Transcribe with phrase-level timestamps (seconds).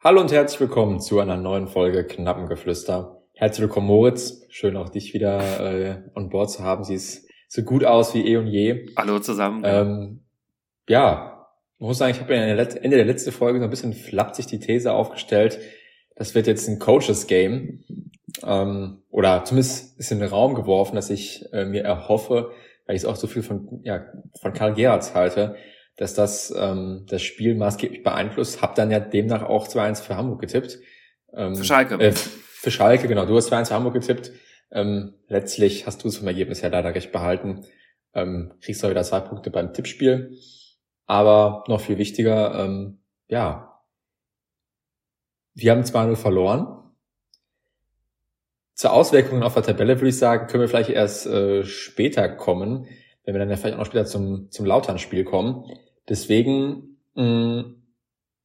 [0.00, 3.20] Hallo und herzlich willkommen zu einer neuen Folge Knappengeflüster.
[3.34, 4.44] Herzlich willkommen, Moritz.
[4.48, 6.84] Schön auch dich wieder äh, on board zu haben.
[6.84, 8.86] Siehst so gut aus wie eh und je.
[8.96, 9.64] Hallo zusammen.
[9.66, 10.20] Ähm,
[10.88, 11.48] ja,
[11.78, 14.60] ich muss sagen, ich habe ja Ende der letzten Folge so ein bisschen flapsig die
[14.60, 15.58] These aufgestellt,
[16.14, 17.82] das wird jetzt ein Coaches-Game.
[18.46, 22.52] Ähm, oder zumindest ist in den Raum geworfen, dass ich äh, mir erhoffe,
[22.86, 24.06] weil ich es auch so viel von, ja,
[24.40, 25.56] von Karl Gerhards halte,
[25.98, 28.62] dass das ähm, das Spiel maßgeblich beeinflusst.
[28.62, 30.78] Hab dann ja demnach auch 2-1 für Hamburg getippt.
[31.34, 31.96] Ähm, für Schalke.
[31.96, 33.26] Äh, für Schalke, genau.
[33.26, 34.30] Du hast 2-1 für Hamburg getippt.
[34.70, 37.66] Ähm, letztlich hast du es vom Ergebnis her leider recht behalten.
[38.14, 40.38] Ähm, kriegst du wieder zwei Punkte beim Tippspiel.
[41.06, 43.82] Aber noch viel wichtiger, ähm, ja,
[45.54, 46.94] wir haben 2-0 verloren.
[48.74, 52.86] Zur Auswirkungen auf der Tabelle würde ich sagen, können wir vielleicht erst äh, später kommen,
[53.24, 55.64] wenn wir dann ja vielleicht auch noch später zum, zum Lautern-Spiel kommen.
[56.08, 57.64] Deswegen mh,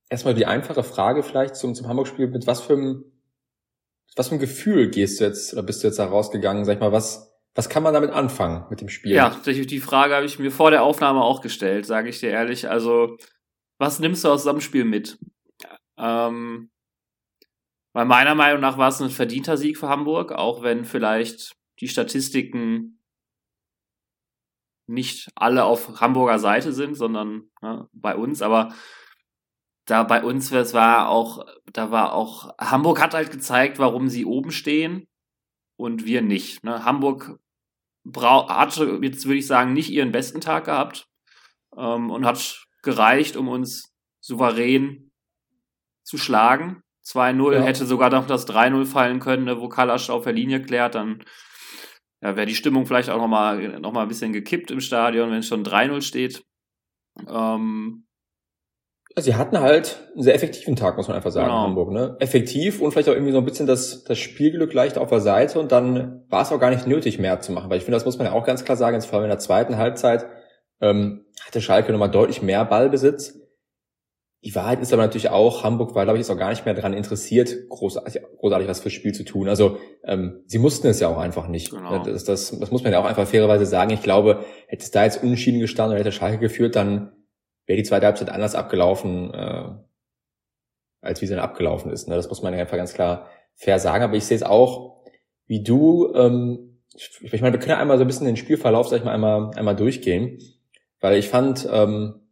[0.10, 2.28] erstmal die einfache Frage vielleicht zum, zum Hamburg-Spiel.
[2.28, 3.06] Mit was für einem,
[4.16, 6.66] was für einem Gefühl gehst du jetzt oder bist du jetzt da rausgegangen?
[6.66, 9.14] Sag ich mal, was, was kann man damit anfangen mit dem Spiel?
[9.14, 12.70] Ja, die Frage habe ich mir vor der Aufnahme auch gestellt, sage ich dir ehrlich.
[12.70, 13.18] Also,
[13.80, 15.18] was nimmst du aus dem Spiel mit?
[15.98, 16.70] Ähm,
[17.94, 21.88] weil meiner Meinung nach war es ein verdienter Sieg für Hamburg, auch wenn vielleicht die
[21.88, 23.03] Statistiken
[24.88, 28.42] nicht alle auf Hamburger Seite sind, sondern ne, bei uns.
[28.42, 28.74] Aber
[29.86, 34.26] da bei uns, es war auch, da war auch, Hamburg hat halt gezeigt, warum sie
[34.26, 35.08] oben stehen
[35.76, 36.64] und wir nicht.
[36.64, 36.86] Ne?
[36.86, 37.38] Hamburg
[38.16, 41.08] hatte, jetzt würde ich sagen, nicht ihren besten Tag gehabt
[41.78, 45.12] ähm, und hat gereicht, um uns souverän
[46.04, 46.84] zu schlagen.
[47.06, 47.62] 2-0 ja.
[47.62, 51.24] hätte sogar noch das 3-0 fallen können, ne, wo Kalasch auf der Linie klärt, dann
[52.24, 55.40] ja, wäre die Stimmung vielleicht auch nochmal noch mal ein bisschen gekippt im Stadion, wenn
[55.40, 56.44] es schon 3-0 steht.
[57.28, 58.06] Ähm,
[59.18, 61.64] sie hatten halt einen sehr effektiven Tag, muss man einfach sagen, genau.
[61.64, 61.92] in Hamburg.
[61.92, 62.16] Ne?
[62.20, 65.60] Effektiv und vielleicht auch irgendwie so ein bisschen das, das Spielglück leicht auf der Seite
[65.60, 67.70] und dann war es auch gar nicht nötig, mehr zu machen.
[67.70, 69.30] Weil ich finde, das muss man ja auch ganz klar sagen, jetzt vor allem in
[69.30, 70.26] der zweiten Halbzeit
[70.80, 73.38] ähm, hatte Schalke nochmal deutlich mehr Ballbesitz.
[74.44, 76.74] Die Wahrheit ist aber natürlich auch, Hamburg war, glaube ich, jetzt auch gar nicht mehr
[76.74, 79.48] daran interessiert, großartig, großartig was fürs Spiel zu tun.
[79.48, 81.72] Also ähm, sie mussten es ja auch einfach nicht.
[81.72, 82.04] Genau.
[82.04, 83.92] Das, das, das muss man ja auch einfach fairerweise sagen.
[83.92, 87.14] Ich glaube, hätte es da jetzt unschieden gestanden oder hätte Schalke geführt, dann
[87.66, 89.70] wäre die zweite Halbzeit anders abgelaufen, äh,
[91.02, 92.10] als wie sie dann abgelaufen ist.
[92.10, 92.16] Ne?
[92.16, 94.04] Das muss man ja einfach ganz klar fair sagen.
[94.04, 95.06] Aber ich sehe es auch,
[95.48, 98.98] wie du, ähm, ich meine, wir können ja einmal so ein bisschen den Spielverlauf, sag
[98.98, 100.38] ich mal, einmal, einmal durchgehen.
[101.00, 102.23] Weil ich fand, ähm,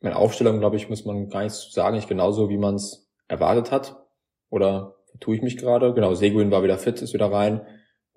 [0.00, 3.70] meine Aufstellung, glaube ich, muss man gar nicht sagen, nicht genauso, wie man es erwartet
[3.70, 3.96] hat.
[4.48, 5.92] Oder tue ich mich gerade?
[5.94, 7.66] Genau, Seguin war wieder fit, ist wieder rein.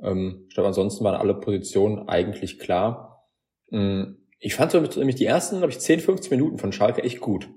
[0.01, 3.27] Ähm, ich glaube, ansonsten waren alle Positionen eigentlich klar.
[3.71, 7.21] Ähm, ich fand so nämlich die ersten, glaube ich, 10, 15 Minuten von Schalke echt
[7.21, 7.49] gut.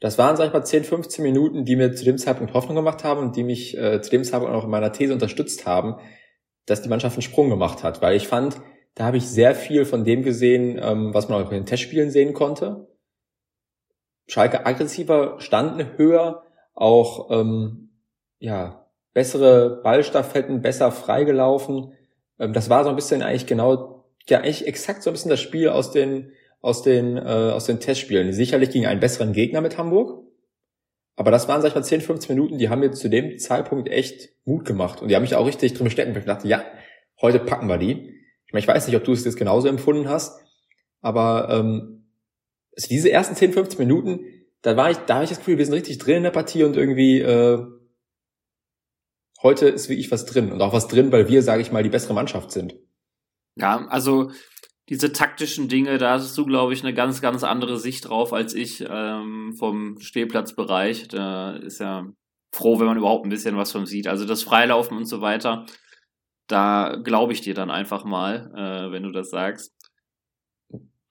[0.00, 3.02] Das waren, sag ich mal, 10, 15 Minuten, die mir zu dem Zeitpunkt Hoffnung gemacht
[3.02, 5.96] haben und die mich äh, zu dem Zeitpunkt auch in meiner These unterstützt haben,
[6.66, 8.02] dass die Mannschaft einen Sprung gemacht hat.
[8.02, 8.60] Weil ich fand,
[8.94, 12.10] da habe ich sehr viel von dem gesehen, ähm, was man auch in den Testspielen
[12.10, 12.88] sehen konnte.
[14.26, 16.42] Schalke aggressiver, standen höher,
[16.74, 17.90] auch ähm,
[18.38, 21.92] ja bessere Ballstaffetten, besser freigelaufen.
[22.38, 25.40] Ähm, das war so ein bisschen eigentlich genau, ja eigentlich exakt so ein bisschen das
[25.40, 28.32] Spiel aus den aus den äh, aus den Testspielen.
[28.32, 30.26] Sicherlich gegen einen besseren Gegner mit Hamburg,
[31.16, 33.88] aber das waren sag ich mal 10, 15 Minuten, die haben mir zu dem Zeitpunkt
[33.88, 36.14] echt Mut gemacht und die haben mich auch richtig drin bestärkt.
[36.16, 36.62] Ich dachte, ja,
[37.20, 38.14] heute packen wir die.
[38.46, 40.40] Ich meine, ich weiß nicht, ob du es jetzt genauso empfunden hast,
[41.00, 42.05] aber ähm,
[42.76, 44.20] also diese ersten 10, 15 Minuten,
[44.62, 46.64] da war ich, da habe ich das Gefühl, wir sind richtig drin in der Partie
[46.64, 47.64] und irgendwie äh,
[49.42, 51.88] heute ist wirklich was drin und auch was drin, weil wir, sage ich mal, die
[51.88, 52.74] bessere Mannschaft sind.
[53.56, 54.30] Ja, also
[54.88, 58.54] diese taktischen Dinge, da hast du, glaube ich, eine ganz, ganz andere Sicht drauf als
[58.54, 61.08] ich ähm, vom Stehplatzbereich.
[61.08, 62.06] Da ist ja
[62.52, 64.06] froh, wenn man überhaupt ein bisschen was von sieht.
[64.06, 65.66] Also das Freilaufen und so weiter,
[66.46, 69.75] da glaube ich dir dann einfach mal, äh, wenn du das sagst.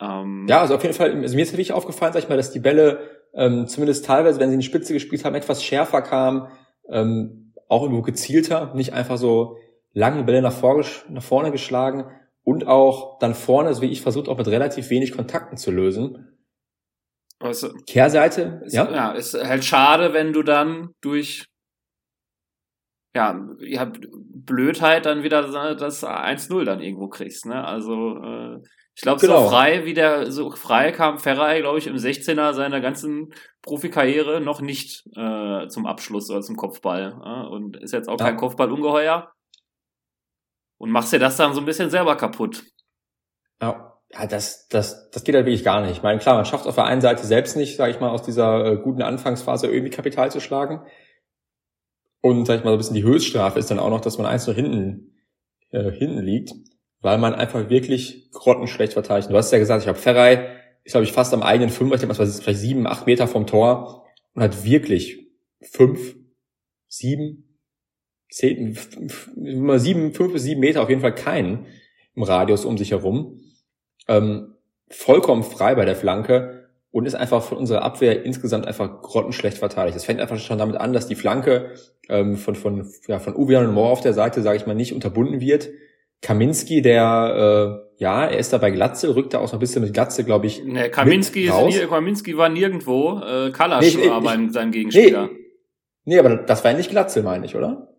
[0.01, 2.51] Ähm, ja, also auf jeden Fall, also mir ist wirklich aufgefallen, sag ich mal, dass
[2.51, 2.99] die Bälle
[3.33, 6.47] ähm, zumindest teilweise, wenn sie in die Spitze gespielt haben, etwas schärfer kamen,
[6.89, 9.57] ähm, auch irgendwo gezielter, nicht einfach so
[9.93, 12.05] lange Bälle nach, vor, nach vorne geschlagen
[12.43, 16.31] und auch dann vorne, so wie ich versucht, auch mit relativ wenig Kontakten zu lösen.
[17.39, 18.89] Also, Kehrseite, ist, ja.
[18.91, 21.45] Ja, ist halt schade, wenn du dann durch
[23.15, 25.41] ja, ja, Blödheit dann wieder
[25.75, 27.63] das 1-0 dann irgendwo kriegst, ne?
[27.63, 28.59] Also äh,
[28.95, 29.43] ich glaube, genau.
[29.43, 34.39] so frei wie der, so frei kam Ferrari, glaube ich, im 16er seiner ganzen Profikarriere
[34.39, 37.21] noch nicht äh, zum Abschluss oder zum Kopfball.
[37.25, 37.53] Äh?
[37.53, 38.27] Und ist jetzt auch ja.
[38.27, 39.33] kein Kopfballungeheuer.
[40.77, 42.63] Und machst dir das dann so ein bisschen selber kaputt.
[43.61, 43.99] Ja.
[44.13, 45.91] ja, das, das, das geht halt wirklich gar nicht.
[45.91, 48.23] Ich meine, klar, man schafft auf der einen Seite selbst nicht, sage ich mal, aus
[48.23, 50.85] dieser äh, guten Anfangsphase irgendwie Kapital zu schlagen.
[52.21, 54.25] Und, sag ich mal, so ein bisschen die Höchststrafe ist dann auch noch, dass man
[54.25, 55.17] eins nur hinten,
[55.71, 56.53] äh, hinten liegt,
[57.05, 59.29] weil man einfach wirklich grottenschlecht verteidigt.
[59.29, 60.49] Du hast ja gesagt, ich habe Ferrei,
[60.83, 63.27] ist glaube ich fast am eigenen Fünfer, ich denke, das war vielleicht sieben, acht Meter
[63.27, 65.19] vom Tor und hat wirklich
[65.61, 66.15] fünf,
[66.87, 67.59] sieben,
[68.31, 68.75] zehn,
[69.35, 71.67] sieben, fünf bis sieben Meter auf jeden Fall keinen
[72.15, 73.39] im Radius um sich herum.
[74.07, 74.55] Ähm,
[74.89, 79.95] vollkommen frei bei der Flanke und ist einfach von unserer Abwehr insgesamt einfach grottenschlecht verteidigt.
[79.95, 81.75] Es fängt einfach schon damit an, dass die Flanke
[82.09, 84.93] ähm, von, von, ja, von Uwe und Moore auf der Seite, sage ich mal, nicht
[84.93, 85.69] unterbunden wird.
[86.21, 89.83] Kaminski, der, äh, ja, er ist da bei Glatze, rückt da auch so ein bisschen
[89.83, 90.63] mit Glatze, glaube ich.
[90.63, 93.19] Nee, Kaminski, ist nie, Kaminski war nirgendwo.
[93.19, 95.27] Äh, Kalasch nee, war ich, sein Gegenspieler.
[95.27, 95.37] Nee,
[96.05, 97.89] nee, aber das war ja nicht Glatze, meine ich, oder?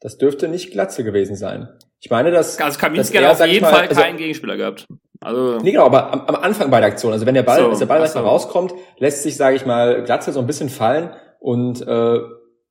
[0.00, 1.68] Das dürfte nicht Glatze gewesen sein.
[2.00, 2.58] Ich meine, dass.
[2.60, 4.86] Also Kaminski dass er, hat auf jeden mal, Fall also, keinen Gegenspieler gehabt.
[5.20, 7.68] Also nee, genau, aber am, am Anfang bei der Aktion, also wenn der Ball, so,
[7.68, 8.20] als der Ball so.
[8.20, 12.20] rauskommt, lässt sich, sage ich mal, Glatze so ein bisschen fallen und äh,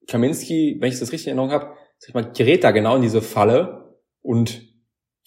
[0.08, 3.02] Kaminski, wenn ich das richtig in Erinnerung habe, sag ich mal, gerät da genau in
[3.02, 4.62] diese Falle und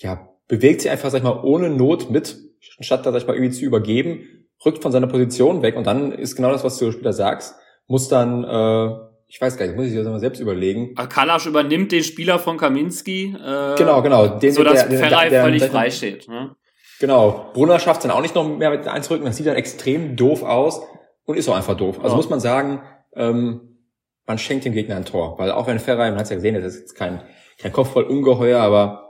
[0.00, 3.34] ja, bewegt sich einfach, sag ich mal, ohne Not mit, statt da, sag ich mal,
[3.34, 6.92] irgendwie zu übergeben, rückt von seiner Position weg und dann ist genau das, was du
[6.92, 7.54] später sagst,
[7.86, 10.96] muss dann äh, ich weiß gar nicht, muss ich das mal selbst überlegen.
[10.96, 13.36] Kalasch übernimmt den Spieler von Kaminski.
[13.36, 14.26] Äh, genau, genau.
[14.26, 16.26] Den, so dass Ferrei völlig frei steht.
[16.26, 16.56] Ne?
[16.98, 17.50] Genau.
[17.54, 19.24] Brunner schafft dann auch nicht noch mehr mit einzurücken.
[19.24, 20.82] Das sieht dann extrem doof aus
[21.26, 21.98] und ist auch einfach doof.
[21.98, 22.16] Also ja.
[22.16, 22.82] muss man sagen,
[23.14, 23.78] ähm,
[24.26, 25.38] man schenkt dem Gegner ein Tor.
[25.38, 27.22] Weil auch wenn Ferrari, man hat es ja gesehen, das ist jetzt kein,
[27.58, 29.09] kein Kopfball ungeheuer, aber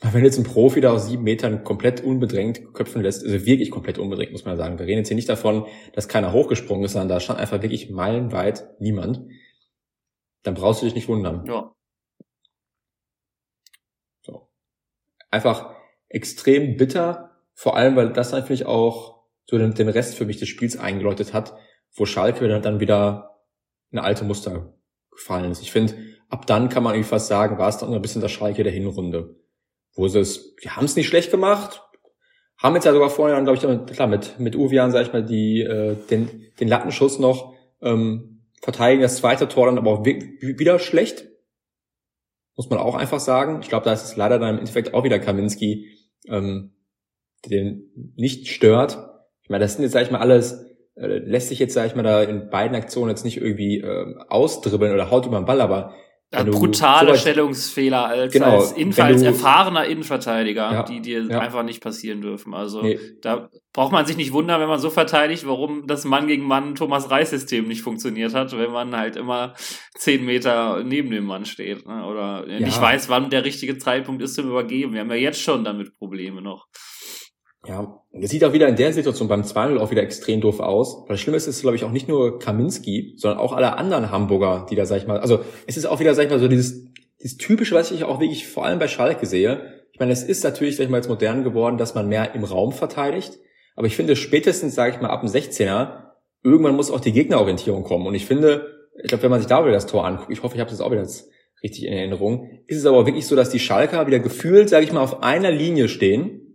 [0.00, 3.98] wenn jetzt ein Profi da aus sieben Metern komplett unbedrängt köpfen lässt, also wirklich komplett
[3.98, 4.78] unbedrängt, muss man sagen.
[4.78, 7.90] Wir reden jetzt hier nicht davon, dass keiner hochgesprungen ist, sondern da stand einfach wirklich
[7.90, 9.22] meilenweit niemand.
[10.44, 11.44] Dann brauchst du dich nicht wundern.
[11.46, 11.74] Ja.
[14.22, 14.48] So.
[15.30, 15.74] Einfach,
[16.08, 20.48] extrem bitter, vor allem, weil das natürlich auch so den, den Rest für mich des
[20.48, 21.54] Spiels eingeläutet hat,
[21.96, 23.40] wo Schalke dann wieder
[23.90, 24.74] eine alte Muster
[25.10, 25.62] gefallen ist.
[25.62, 25.94] Ich finde,
[26.28, 28.72] ab dann kann man irgendwie fast sagen, war es dann ein bisschen das Schalke der
[28.72, 29.34] Hinrunde.
[29.98, 31.82] Wo sie es, wir haben es nicht schlecht gemacht,
[32.56, 35.24] haben jetzt ja sogar vorher dann, glaube ich, klar, mit, mit Uvian, sag ich mal,
[35.24, 40.78] die, äh, den, den Lattenschuss noch ähm, verteidigen, das zweite Tor dann aber auch wieder
[40.78, 41.26] schlecht.
[42.56, 43.58] Muss man auch einfach sagen.
[43.60, 45.88] Ich glaube, da ist es leider dann im Endeffekt auch wieder Kaminski,
[46.28, 46.76] ähm,
[47.46, 48.98] den nicht stört.
[49.42, 50.64] Ich meine, das sind jetzt, sag ich mal, alles,
[50.94, 54.14] äh, lässt sich jetzt, sag ich mal, da in beiden Aktionen jetzt nicht irgendwie äh,
[54.28, 55.96] ausdribbeln oder haut über den Ball, aber
[56.30, 61.38] ja, brutale Stellungsfehler als, genau, als, Inf als erfahrener Innenverteidiger, ja, die dir ja.
[61.38, 62.52] einfach nicht passieren dürfen.
[62.52, 62.98] Also nee.
[63.22, 66.74] da braucht man sich nicht wundern, wenn man so verteidigt, warum das Mann gegen Mann
[66.74, 69.54] Thomas Reis System nicht funktioniert hat, wenn man halt immer
[69.96, 72.04] zehn Meter neben dem Mann steht ne?
[72.04, 72.60] oder ja.
[72.60, 74.92] nicht weiß, wann der richtige Zeitpunkt ist zum Übergeben.
[74.92, 76.66] Wir haben ja jetzt schon damit Probleme noch.
[77.68, 81.02] Ja, es sieht auch wieder in der Situation beim 2-0 auch wieder extrem doof aus.
[81.02, 84.10] Weil das Schlimme ist, ist, glaube ich, auch nicht nur Kaminski, sondern auch alle anderen
[84.10, 86.48] Hamburger, die da, sag ich mal, also es ist auch wieder, sag ich mal, so
[86.48, 86.86] dieses,
[87.20, 89.60] dieses Typische, was ich auch wirklich vor allem bei Schalke sehe.
[89.92, 92.44] Ich meine, es ist natürlich, sag ich mal, jetzt modern geworden, dass man mehr im
[92.44, 93.38] Raum verteidigt.
[93.76, 97.84] Aber ich finde, spätestens, sage ich mal, ab dem 16er, irgendwann muss auch die Gegnerorientierung
[97.84, 98.06] kommen.
[98.06, 100.54] Und ich finde, ich glaube, wenn man sich da wieder das Tor anguckt, ich hoffe,
[100.54, 101.28] ich habe das auch wieder jetzt
[101.62, 104.92] richtig in Erinnerung, ist es aber wirklich so, dass die Schalker wieder gefühlt, sage ich
[104.92, 106.47] mal, auf einer Linie stehen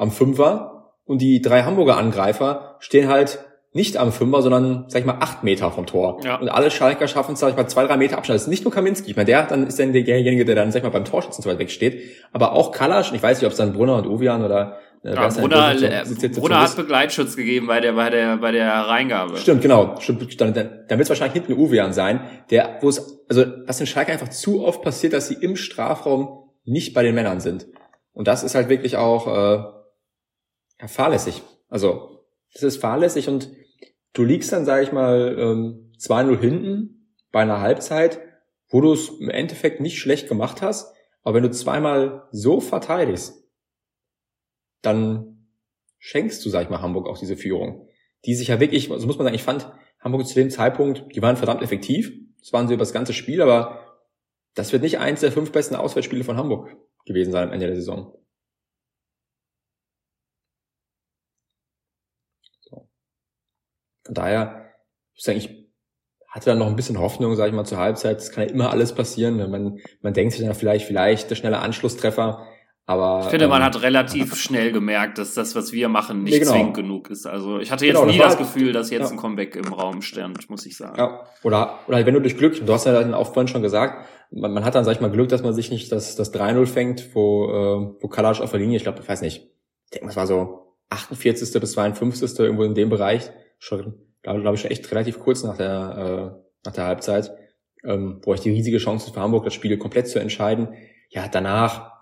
[0.00, 5.06] am Fünfer und die drei Hamburger Angreifer stehen halt nicht am Fünfer, sondern, sag ich
[5.06, 6.20] mal, acht Meter vom Tor.
[6.24, 6.36] Ja.
[6.36, 8.34] Und alle Schalker schaffen es, sag ich mal, zwei, drei Meter Abstand.
[8.36, 9.10] Das ist nicht nur Kaminski.
[9.10, 11.50] Ich meine, der dann ist dann derjenige, der dann, sag ich mal, beim Torschützen so
[11.50, 12.00] weit weg steht.
[12.32, 15.28] Aber auch Kalasch, ich weiß nicht, ob es dann Brunner und Ovian oder äh, ja,
[15.28, 19.36] Brunner, äh, Brunner hat Begleitschutz gegeben bei der, bei der, bei der Reingabe.
[19.36, 19.96] Stimmt, genau.
[20.00, 22.20] Stimmt, dann, dann, dann wird es wahrscheinlich hinten Uvian sein,
[22.50, 26.50] der, wo es, also, was den Schalke einfach zu oft passiert, dass sie im Strafraum
[26.64, 27.66] nicht bei den Männern sind.
[28.12, 29.79] Und das ist halt wirklich auch, äh,
[30.88, 31.42] fahrlässig.
[31.68, 33.50] Also, das ist fahrlässig und
[34.12, 38.20] du liegst dann, sage ich mal, ähm, 2-0 hinten bei einer Halbzeit,
[38.68, 43.44] wo du es im Endeffekt nicht schlecht gemacht hast, aber wenn du zweimal so verteidigst,
[44.82, 45.46] dann
[45.98, 47.86] schenkst du, sag ich mal, Hamburg auch diese Führung.
[48.24, 49.70] Die sich ja wirklich, also muss man sagen, ich fand
[50.00, 52.12] Hamburg zu dem Zeitpunkt, die waren verdammt effektiv.
[52.38, 54.00] Das waren sie über das ganze Spiel, aber
[54.54, 57.76] das wird nicht eins der fünf besten Auswärtsspiele von Hamburg gewesen sein am Ende der
[57.76, 58.14] Saison.
[64.10, 64.66] Von daher,
[65.14, 65.48] ich sage, ich
[66.26, 68.18] hatte dann noch ein bisschen Hoffnung, sage ich mal, zur Halbzeit.
[68.18, 69.36] Es kann ja immer alles passieren.
[69.36, 72.44] Man, man denkt sich dann vielleicht, vielleicht der schnelle Anschlusstreffer.
[72.86, 76.32] Aber, ich finde, ähm, man hat relativ schnell gemerkt, dass das, was wir machen, nicht
[76.32, 76.50] nee, genau.
[76.50, 77.24] zwingend genug ist.
[77.24, 79.10] Also ich hatte jetzt genau, nie das, das Gefühl, dass jetzt ja.
[79.10, 80.98] ein Comeback im Raum stand, muss ich sagen.
[80.98, 81.20] Ja.
[81.44, 84.52] Oder, oder wenn du durch Glück, du hast ja dann auch vorhin schon gesagt, man,
[84.52, 87.14] man hat dann, sag ich mal, Glück, dass man sich nicht das, das 3-0 fängt,
[87.14, 89.48] wo, äh, wo Kalasch auf der Linie, ich glaube, ich weiß nicht,
[89.84, 91.60] ich denke, es war so 48.
[91.60, 92.40] bis 52.
[92.40, 96.42] irgendwo in dem Bereich, schon, glaube glaub ich, schon echt relativ kurz nach der, äh,
[96.64, 97.32] nach der Halbzeit,
[97.84, 100.74] ähm, wo ich die riesige Chance für Hamburg, das Spiel komplett zu entscheiden.
[101.10, 101.92] Ja, danach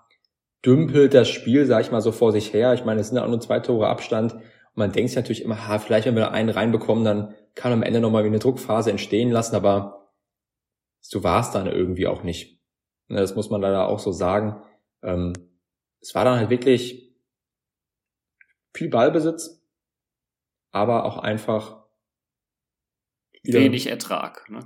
[0.65, 2.73] dümpelt das Spiel, sag ich mal, so vor sich her.
[2.73, 4.33] Ich meine, es sind auch nur zwei Tore Abstand.
[4.33, 4.41] Und
[4.75, 7.99] man denkt sich natürlich immer, ha, vielleicht wenn wir einen reinbekommen, dann kann am Ende
[7.99, 10.11] nochmal wie eine Druckphase entstehen lassen, aber
[11.01, 12.59] so war es dann irgendwie auch nicht.
[13.07, 14.61] Ne, das muss man leider auch so sagen.
[15.01, 15.33] Ähm,
[16.01, 17.13] es war dann halt wirklich
[18.73, 19.58] viel Ballbesitz,
[20.71, 21.83] aber auch einfach
[23.43, 24.49] wenig Ertrag.
[24.49, 24.59] Ne?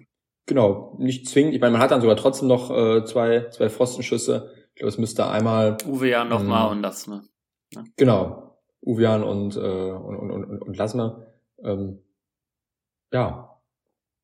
[0.46, 1.54] Genau, nicht zwingend.
[1.54, 4.52] Ich meine, man hat dann sogar trotzdem noch äh, zwei, zwei Pfostenschüsse.
[4.74, 5.78] Ich glaube, es müsste einmal.
[5.86, 7.24] Uwe Jan nochmal ähm, und Lassme.
[7.74, 7.84] Ja.
[7.96, 8.58] Genau.
[8.82, 11.28] Uwe Jan und, äh, und, und, und, und Lassme.
[11.64, 12.00] Ähm,
[13.14, 13.62] ja.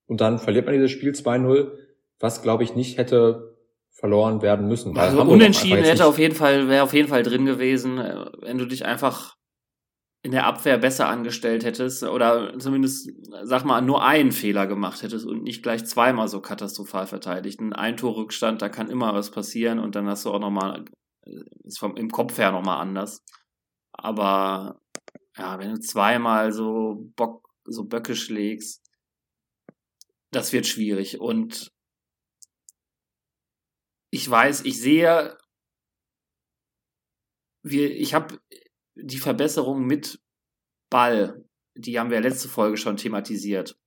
[0.07, 1.71] Und dann verliert man dieses Spiel 2-0,
[2.19, 3.57] was glaube ich nicht hätte
[3.91, 4.97] verloren werden müssen.
[4.97, 8.65] Also unentschieden hätte auf jeden Fall, wäre auf jeden Fall drin gewesen, äh, wenn du
[8.65, 9.35] dich einfach
[10.21, 13.09] in der Abwehr besser angestellt hättest oder zumindest,
[13.43, 17.61] sag mal, nur einen Fehler gemacht hättest und nicht gleich zweimal so katastrophal verteidigt.
[17.61, 20.83] Ein Eintorrückstand, da kann immer was passieren und dann hast du auch nochmal,
[21.25, 23.23] äh, ist vom, im Kopf her nochmal anders.
[23.93, 24.81] Aber
[25.37, 28.85] ja, wenn du zweimal so Bock, so Böcke schlägst,
[30.31, 31.19] das wird schwierig.
[31.21, 31.71] Und
[34.11, 35.37] ich weiß, ich sehe,
[37.63, 38.39] wir, ich habe
[39.01, 40.19] die Verbesserung mit
[40.89, 43.77] Ball, die haben wir letzte Folge schon thematisiert.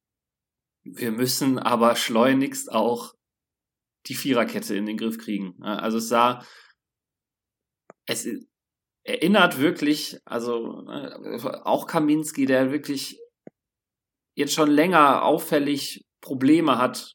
[0.84, 3.14] Wir müssen aber schleunigst auch
[4.06, 5.62] die Viererkette in den Griff kriegen.
[5.62, 6.44] Also es sah,
[8.06, 8.28] es
[9.04, 13.20] erinnert wirklich, also äh, auch Kaminski, der wirklich
[14.34, 17.14] jetzt schon länger auffällig Probleme hat,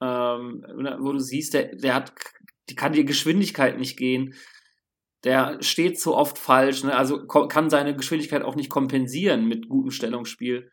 [0.00, 0.64] ähm,
[1.00, 2.14] wo du siehst, der, der hat,
[2.68, 4.34] die kann die Geschwindigkeit nicht gehen
[5.24, 6.96] der steht so oft falsch, ne?
[6.96, 10.70] also kann seine Geschwindigkeit auch nicht kompensieren mit gutem Stellungsspiel.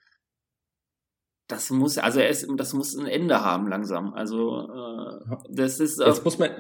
[1.47, 4.13] Das muss, also er ist, das muss ein Ende haben langsam.
[4.13, 5.99] Also äh, das ist.
[5.99, 6.51] Äh, jetzt muss man,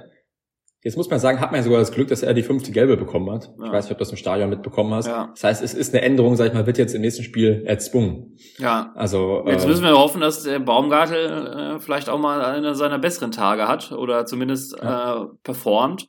[0.81, 2.97] jetzt muss man sagen, hat man ja sogar das Glück, dass er die fünfte Gelbe
[2.97, 3.51] bekommen hat.
[3.59, 3.65] Ja.
[3.65, 5.05] Ich weiß nicht, ob du das im Stadion mitbekommen hast.
[5.05, 5.29] Ja.
[5.33, 8.35] Das heißt, es ist eine Änderung, sag ich mal, wird jetzt im nächsten Spiel erzwungen.
[8.57, 8.91] Ja.
[8.95, 12.97] Also jetzt äh, müssen wir hoffen, dass der Baumgartel äh, vielleicht auch mal einer seiner
[12.97, 15.23] besseren Tage hat oder zumindest ja.
[15.23, 16.07] äh, performt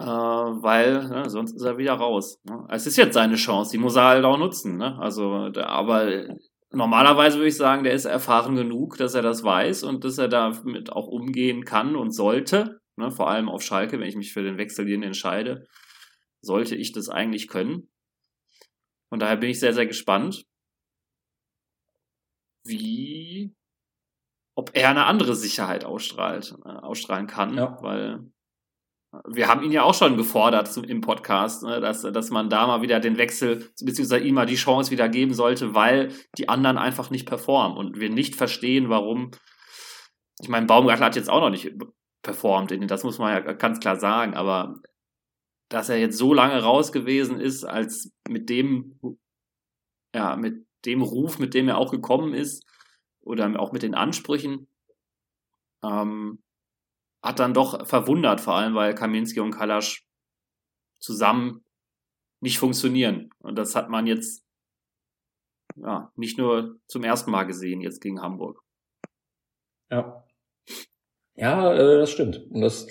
[0.00, 2.40] äh, weil ne, sonst ist er wieder raus.
[2.44, 2.66] Ne?
[2.70, 4.76] Es ist jetzt seine Chance, die muss er halt auch nutzen.
[4.76, 4.96] Ne?
[4.98, 6.28] Also, da, aber
[6.70, 10.28] normalerweise würde ich sagen, der ist erfahren genug, dass er das weiß und dass er
[10.28, 12.80] damit auch umgehen kann und sollte.
[12.96, 13.10] Ne?
[13.10, 15.66] Vor allem auf Schalke, wenn ich mich für den Wechsel hier entscheide,
[16.42, 17.90] sollte ich das eigentlich können.
[19.10, 20.44] Und daher bin ich sehr, sehr gespannt,
[22.64, 23.54] wie,
[24.54, 27.78] ob er eine andere Sicherheit ausstrahlt, äh, ausstrahlen kann, ja.
[27.80, 28.30] weil
[29.26, 32.82] wir haben ihn ja auch schon gefordert im Podcast, ne, dass, dass man da mal
[32.82, 37.10] wieder den Wechsel, beziehungsweise ihm mal die Chance wieder geben sollte, weil die anderen einfach
[37.10, 39.30] nicht performen und wir nicht verstehen, warum.
[40.40, 41.72] Ich meine, Baumgartler hat jetzt auch noch nicht
[42.22, 44.76] performt, das muss man ja ganz klar sagen, aber
[45.70, 48.98] dass er jetzt so lange raus gewesen ist, als mit dem,
[50.14, 52.64] ja, mit dem Ruf, mit dem er auch gekommen ist,
[53.20, 54.68] oder auch mit den Ansprüchen,
[55.82, 56.42] ähm,
[57.28, 60.06] hat dann doch verwundert, vor allem weil Kaminski und Kalasch
[60.98, 61.62] zusammen
[62.40, 63.28] nicht funktionieren.
[63.38, 64.42] Und das hat man jetzt
[65.76, 68.62] ja, nicht nur zum ersten Mal gesehen, jetzt gegen Hamburg.
[69.90, 70.24] Ja.
[71.34, 72.38] Ja, äh, das stimmt.
[72.50, 72.86] Und das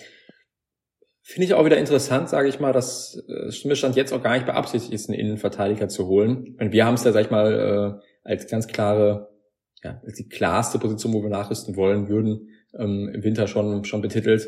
[1.24, 4.94] finde ich auch wieder interessant, sage ich mal, dass äh, jetzt auch gar nicht beabsichtigt
[4.94, 6.56] ist, einen Innenverteidiger zu holen.
[6.60, 9.36] Und wir haben es ja, sag ich mal, äh, als ganz klare,
[9.84, 14.02] ja, als die klarste Position, wo wir nachrüsten wollen würden, ähm, im Winter schon, schon
[14.02, 14.48] betitelt.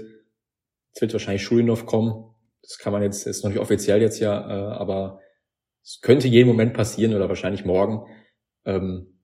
[0.90, 2.36] Jetzt wird wahrscheinlich Schulinov kommen.
[2.62, 5.20] Das kann man jetzt, ist noch nicht offiziell jetzt ja, äh, aber
[5.84, 8.06] es könnte jeden Moment passieren oder wahrscheinlich morgen.
[8.66, 9.22] Ähm,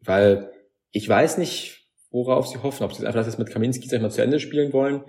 [0.00, 0.50] weil
[0.90, 4.02] ich weiß nicht, worauf sie hoffen, ob sie einfach das jetzt mit Kaminski sag ich
[4.02, 5.04] mal, zu Ende spielen wollen.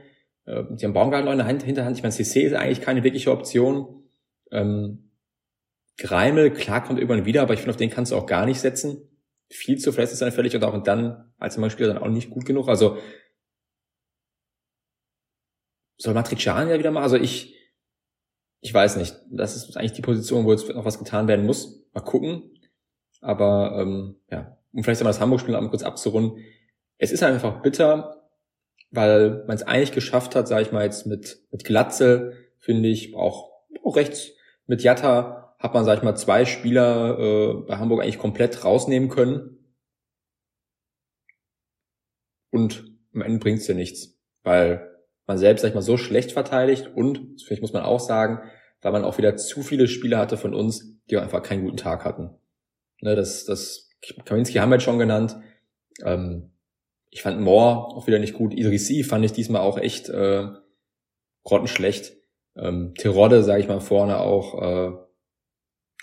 [0.48, 1.98] Ähm, sie haben Baumgarten in der Hinterhand.
[1.98, 4.04] Ich meine, CC ist eigentlich keine wirkliche Option.
[4.52, 5.12] Ähm,
[5.98, 8.60] Greimel, klar, kommt irgendwann wieder, aber ich finde, auf den kannst du auch gar nicht
[8.60, 9.15] setzen
[9.50, 9.92] viel zu
[10.32, 12.68] völlig und auch dann als Spieler dann auch nicht gut genug.
[12.68, 12.98] Also
[15.98, 17.56] soll Matrician ja wieder mal, also ich,
[18.62, 19.16] ich weiß nicht.
[19.32, 21.86] Das ist eigentlich die Position, wo jetzt noch was getan werden muss.
[21.94, 22.52] Mal gucken.
[23.22, 26.44] Aber ähm, ja, um vielleicht einmal das Hamburg-Spiel einmal kurz abzurunden.
[26.98, 28.30] Es ist einfach bitter,
[28.92, 33.16] weil man es eigentlich geschafft hat, sage ich mal jetzt mit mit Glatze, finde ich,
[33.16, 33.52] auch,
[33.84, 34.32] auch rechts
[34.66, 39.10] mit Jatta hat man, sag ich mal, zwei Spieler äh, bei Hamburg eigentlich komplett rausnehmen
[39.10, 39.74] können.
[42.52, 44.90] Und am Ende bringt's ja nichts, weil
[45.28, 48.40] man selbst, sag ich mal, so schlecht verteidigt und, vielleicht muss man auch sagen,
[48.82, 52.06] weil man auch wieder zu viele Spieler hatte von uns, die einfach keinen guten Tag
[52.06, 52.38] hatten.
[53.02, 53.90] Ne, das, das
[54.26, 55.38] Kaminski haben wir jetzt schon genannt.
[56.04, 56.52] Ähm,
[57.10, 58.54] ich fand Moore auch wieder nicht gut.
[58.54, 60.48] Idrissi fand ich diesmal auch echt äh,
[61.44, 62.14] grottenschlecht.
[62.56, 65.05] Ähm, Tirode, sage ich mal, vorne auch äh,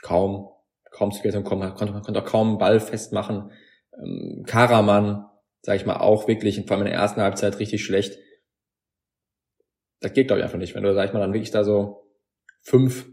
[0.02, 0.50] kaum,
[0.90, 3.50] kaum zu Geltung kommen, konnte, konnte auch kaum einen Ball festmachen.
[3.98, 5.24] Ähm, Karaman,
[5.62, 8.18] sage ich mal, auch wirklich, vor allem in der ersten Halbzeit richtig schlecht.
[10.00, 10.74] Das geht, glaube ich, einfach nicht.
[10.74, 12.10] Wenn du, sag ich mal, dann wirklich da so
[12.60, 13.06] fünf,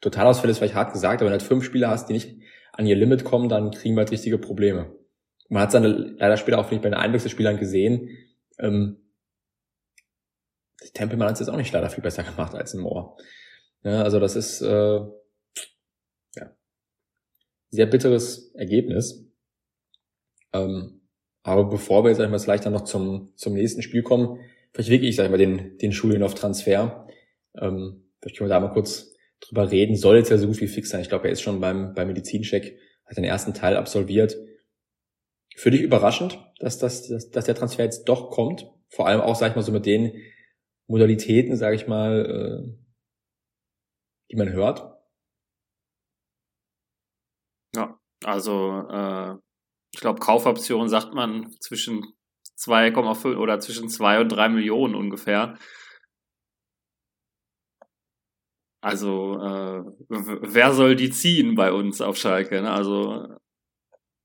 [0.00, 2.36] Totalausfälle ist vielleicht hart gesagt, aber wenn du halt fünf Spieler hast, die nicht
[2.72, 4.94] an ihr Limit kommen, dann kriegen wir halt richtige Probleme.
[5.48, 8.10] Man hat es dann leider später auch nicht bei den Einwechselspielern gesehen.
[8.58, 8.98] Ähm,
[10.92, 13.16] Tempelmann hat es jetzt auch nicht leider viel besser gemacht als ein Moore.
[13.82, 15.00] Ja, also das ist äh,
[17.74, 19.26] sehr bitteres Ergebnis.
[20.52, 21.00] Ähm,
[21.42, 24.38] aber bevor wir jetzt einmal vielleicht dann noch zum, zum nächsten Spiel kommen,
[24.72, 27.06] vielleicht wirklich, sag ich mal, den, den Schulinov-Transfer.
[27.60, 29.96] Ähm, vielleicht können wir da mal kurz drüber reden.
[29.96, 31.00] Soll jetzt ja so gut wie fix sein.
[31.00, 34.36] Ich glaube, er ist schon beim, beim Medizincheck, hat den ersten Teil absolviert.
[35.56, 38.70] Für dich überraschend, dass, das, dass, dass der Transfer jetzt doch kommt?
[38.88, 40.12] Vor allem auch, sag ich mal, so mit den
[40.86, 42.78] Modalitäten, sage ich mal, äh,
[44.30, 44.93] die man hört?
[47.74, 49.34] Ja, also äh,
[49.94, 52.04] ich glaube, Kaufoption sagt man zwischen
[52.56, 55.56] 2,5 oder zwischen 2 und 3 Millionen ungefähr.
[58.82, 62.60] Also, äh, wer soll die ziehen bei uns auf Schalke?
[62.60, 62.70] Ne?
[62.70, 63.26] Also,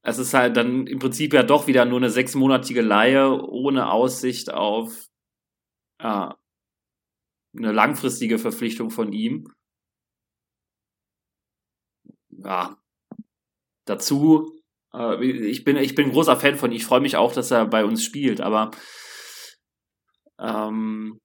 [0.04, 4.52] es ist halt dann im Prinzip ja doch wieder nur eine sechsmonatige Leihe ohne Aussicht
[4.52, 5.08] auf
[6.02, 6.38] ja,
[7.56, 9.48] eine langfristige Verpflichtung von ihm.
[12.32, 12.78] Ja,
[13.90, 14.52] dazu,
[14.94, 16.78] äh, ich, bin, ich bin ein großer Fan von ihm.
[16.78, 18.72] Ich freue mich auch, dass er bei uns spielt, aber
[20.40, 21.20] ähm,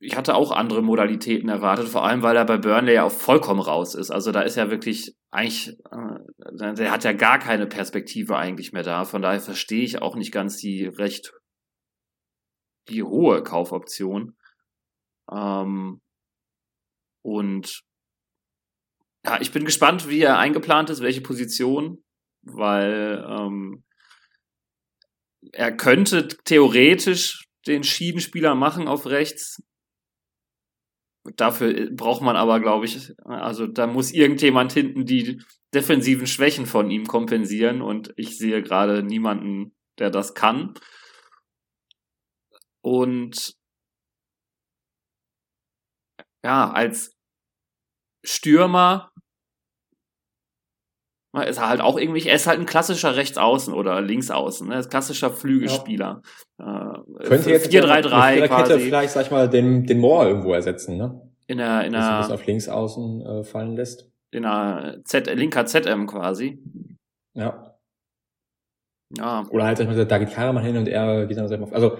[0.00, 3.60] ich hatte auch andere Modalitäten erwartet, vor allem weil er bei Burnley ja auch vollkommen
[3.60, 4.10] raus ist.
[4.10, 8.82] Also da ist ja wirklich eigentlich, äh, der hat ja gar keine Perspektive eigentlich mehr
[8.82, 9.04] da.
[9.04, 11.32] Von daher verstehe ich auch nicht ganz die recht
[12.88, 14.36] die hohe Kaufoption.
[15.30, 16.00] Ähm,
[17.24, 17.82] und
[19.24, 22.02] ja, ich bin gespannt, wie er eingeplant ist, welche Position,
[22.42, 23.84] weil ähm,
[25.52, 29.62] er könnte theoretisch den Schiedenspieler machen auf rechts.
[31.36, 35.40] Dafür braucht man aber, glaube ich, also da muss irgendjemand hinten die
[35.72, 40.74] defensiven Schwächen von ihm kompensieren und ich sehe gerade niemanden, der das kann.
[42.82, 43.54] Und
[46.44, 47.16] ja, als
[48.24, 49.11] Stürmer
[51.40, 54.82] ist er halt auch irgendwie, er ist halt ein klassischer Rechtsaußen oder Linksaußen, ne?
[54.88, 56.20] klassischer Flügelspieler.
[56.58, 57.02] Ja.
[57.20, 58.80] Äh, Könnte jetzt 4-3-3 quasi.
[58.80, 61.20] vielleicht, sag ich mal, den, den Moor irgendwo ersetzen, ne?
[61.46, 64.10] In der, in der, auf Linksaußen äh, fallen lässt.
[64.30, 66.62] In der Z, linker ZM quasi.
[67.34, 67.76] Ja.
[69.16, 69.46] Ja.
[69.50, 71.66] Oder halt, sag ich mal, da geht Karaman hin und er geht dann, sag ich
[71.66, 71.96] mal, also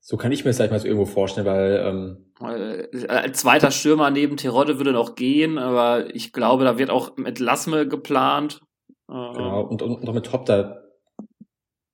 [0.00, 3.70] so kann ich mir das ich mal so irgendwo vorstellen, weil ähm, äh, als zweiter
[3.70, 8.60] Stürmer neben Terodde würde noch gehen, aber ich glaube, da wird auch mit Lasme geplant.
[9.08, 10.82] Genau, und, und, und auch mit Top da.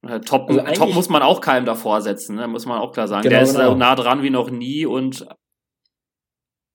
[0.02, 2.48] Äh, Top, also Top muss man auch keinem davor setzen, ne?
[2.48, 3.22] muss man auch klar sagen.
[3.22, 3.74] Genau, Der ist genau.
[3.74, 5.26] nah dran wie noch nie und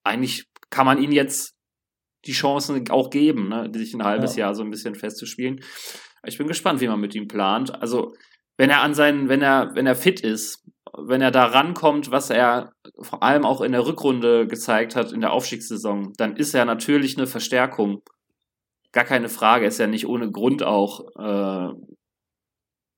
[0.04, 1.54] eigentlich kann man ihn jetzt
[2.26, 3.70] die Chancen auch geben, ne?
[3.72, 4.46] sich ein halbes ja.
[4.46, 5.60] Jahr so ein bisschen festzuspielen.
[6.26, 7.80] Ich bin gespannt, wie man mit ihm plant.
[7.80, 8.14] Also,
[8.58, 10.66] wenn er an seinen, wenn er, wenn er fit ist,
[10.96, 15.20] wenn er da rankommt, was er vor allem auch in der Rückrunde gezeigt hat, in
[15.20, 18.02] der Aufstiegssaison, dann ist er natürlich eine Verstärkung.
[18.92, 21.72] Gar keine Frage, ist ja nicht ohne Grund auch äh,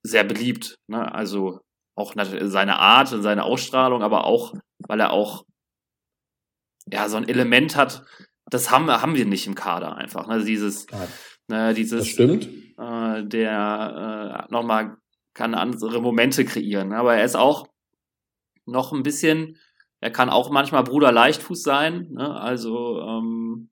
[0.03, 0.75] sehr beliebt.
[0.87, 1.13] Ne?
[1.13, 1.59] Also
[1.95, 4.53] auch seine Art und seine Ausstrahlung, aber auch,
[4.87, 5.43] weil er auch
[6.91, 8.03] ja so ein Element hat,
[8.49, 10.27] das haben, haben wir nicht im Kader einfach.
[10.27, 10.43] Ne?
[10.43, 10.87] Dieses,
[11.47, 12.49] ne, dieses, das stimmt.
[12.77, 14.97] Äh, der äh, nochmal
[15.35, 16.89] kann andere Momente kreieren.
[16.89, 16.97] Ne?
[16.97, 17.67] Aber er ist auch
[18.65, 19.57] noch ein bisschen,
[19.99, 22.39] er kann auch manchmal Bruder Leichtfuß sein, ne?
[22.39, 23.69] also ähm,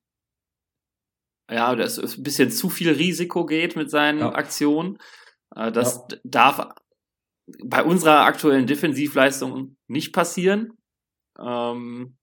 [1.49, 4.33] ja, dass es ein bisschen zu viel Risiko geht mit seinen ja.
[4.33, 4.97] Aktionen.
[5.55, 6.17] Äh, das ja.
[6.23, 6.69] darf
[7.63, 10.77] bei unserer aktuellen Defensivleistung nicht passieren.
[11.37, 12.17] Ähm,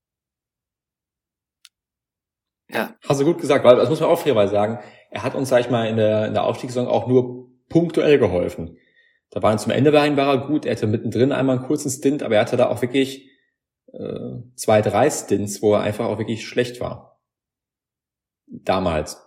[2.71, 2.97] ja.
[3.07, 4.79] Hast du gut gesagt, weil das muss man auch fairerweise sagen.
[5.11, 8.79] Er hat uns, sag ich mal, in der, in der Aufstiegssaison auch nur punktuell geholfen.
[9.31, 10.65] Da waren zum Ende dahin war er gut.
[10.65, 13.29] Er hatte mittendrin einmal einen kurzen Stint, aber er hatte da auch wirklich
[13.93, 17.21] äh, zwei, drei Stints, wo er einfach auch wirklich schlecht war.
[18.47, 19.23] Damals.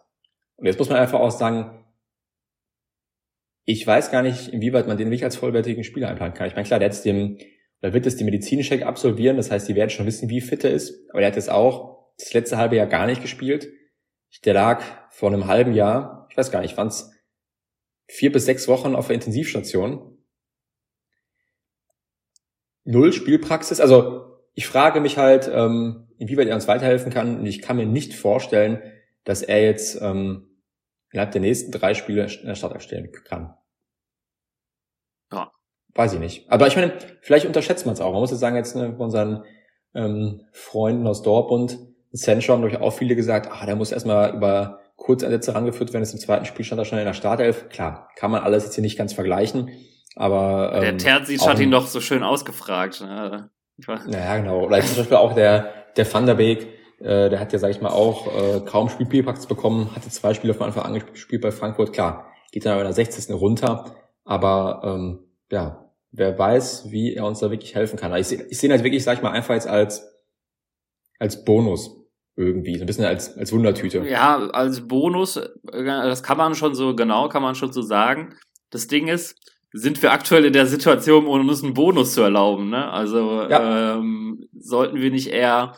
[0.56, 1.86] Und jetzt muss man einfach auch sagen,
[3.66, 6.48] ich weiß gar nicht, inwieweit man den wirklich als vollwertigen Spieler einplanen kann.
[6.48, 7.38] Ich meine, klar, der jetzt dem
[7.82, 10.72] Er wird jetzt die Medizincheck absolvieren, das heißt, die werden schon wissen, wie fit er
[10.72, 11.10] ist.
[11.12, 13.72] Aber er hat jetzt auch das letzte halbe Jahr gar nicht gespielt.
[14.46, 17.12] Der lag vor einem halben Jahr, ich weiß gar nicht, wann es
[18.12, 20.18] vier bis sechs Wochen auf der Intensivstation.
[22.84, 23.80] Null Spielpraxis.
[23.80, 27.40] Also ich frage mich halt, ähm, inwieweit er uns weiterhelfen kann.
[27.40, 28.82] Und ich kann mir nicht vorstellen,
[29.24, 30.60] dass er jetzt ähm,
[31.12, 33.54] innerhalb der nächsten drei Spiele in der Startelf stellen kann.
[35.32, 35.50] Ja.
[35.96, 36.52] Weiß ich nicht.
[36.52, 38.12] Aber ich meine, vielleicht unterschätzt man es auch.
[38.12, 39.46] Man muss jetzt sagen, jetzt ne, von unseren
[39.94, 41.80] ähm, Freunden aus Dortmund,
[42.12, 46.14] Sancho haben durch auch viele gesagt, ah, der muss erstmal über Kurzeinsätze rangeführt werden, ist
[46.14, 47.70] im zweiten Spiel stand er schon in der Startelf.
[47.70, 49.72] Klar, kann man alles jetzt hier nicht ganz vergleichen,
[50.16, 50.74] aber...
[50.76, 53.02] Ähm, der Terzic hat ihn doch so schön ausgefragt.
[53.02, 53.50] Ne?
[54.08, 54.66] Naja, genau.
[54.66, 56.68] Oder zum Beispiel auch der, der Van der Beek,
[57.00, 60.54] äh, der hat ja, sag ich mal, auch äh, kaum Spielpraxis bekommen, hatte zwei Spiele
[60.54, 61.94] von Anfang an gespielt bei Frankfurt.
[61.94, 63.34] Klar, geht dann aber in der 60.
[63.34, 65.20] runter, aber ähm,
[65.52, 68.16] ja, wer weiß, wie er uns da wirklich helfen kann.
[68.16, 70.08] Ich sehe ich seh ihn halt wirklich, sag ich mal, einfach jetzt als,
[71.18, 72.01] als Bonus
[72.44, 74.06] irgendwie, so ein bisschen als, als Wundertüte.
[74.08, 78.36] Ja, als Bonus, das kann man schon so, genau, kann man schon so sagen.
[78.70, 79.36] Das Ding ist,
[79.74, 82.90] sind wir aktuell in der Situation, um uns einen Bonus zu erlauben, ne?
[82.92, 83.96] Also ja.
[83.96, 85.76] ähm, sollten wir nicht eher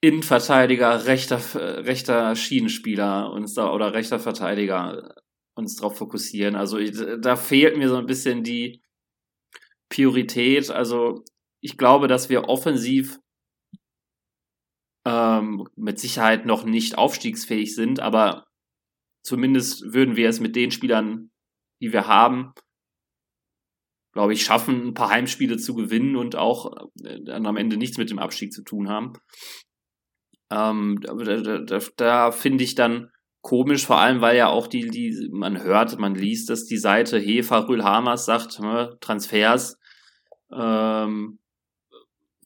[0.00, 1.38] Innenverteidiger, rechter,
[1.84, 5.14] rechter Schienenspieler uns da oder rechter Verteidiger
[5.54, 6.56] uns darauf fokussieren.
[6.56, 6.78] Also
[7.18, 8.82] da fehlt mir so ein bisschen die
[9.90, 10.70] Priorität.
[10.70, 11.22] Also
[11.60, 13.19] ich glaube, dass wir offensiv
[15.04, 18.46] ähm, mit Sicherheit noch nicht aufstiegsfähig sind, aber
[19.22, 21.30] zumindest würden wir es mit den Spielern,
[21.80, 22.52] die wir haben,
[24.12, 27.96] glaube ich, schaffen, ein paar Heimspiele zu gewinnen und auch äh, dann am Ende nichts
[27.96, 29.12] mit dem Abstieg zu tun haben.
[30.50, 31.14] Ähm, da,
[31.60, 33.10] da, da, finde ich dann
[33.40, 37.18] komisch, vor allem weil ja auch die, die, man hört, man liest, dass die Seite
[37.18, 39.78] Hefa Rül Hamas sagt, ne, Transfers,
[40.52, 41.38] ähm,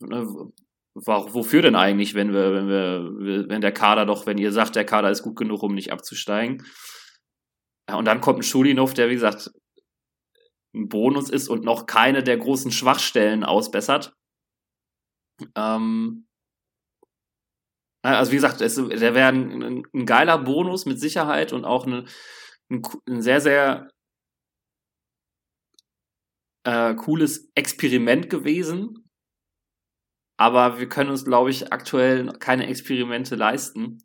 [0.01, 0.53] ne,
[0.95, 4.85] wofür denn eigentlich, wenn wir, wenn wir, wenn der Kader doch, wenn ihr sagt, der
[4.85, 6.65] Kader ist gut genug, um nicht abzusteigen.
[7.91, 9.51] Und dann kommt ein Schulinov, der, wie gesagt,
[10.75, 14.15] ein Bonus ist und noch keine der großen Schwachstellen ausbessert.
[15.57, 16.27] Ähm,
[18.03, 22.05] also wie gesagt, es, der wäre ein, ein, geiler Bonus mit Sicherheit und auch eine,
[22.71, 23.89] ein, ein sehr, sehr
[26.65, 29.04] äh, cooles Experiment gewesen.
[30.37, 34.03] Aber wir können uns, glaube ich, aktuell keine Experimente leisten.